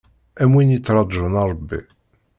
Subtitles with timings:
[0.41, 1.79] Am win yettraǧun Ṛebbi.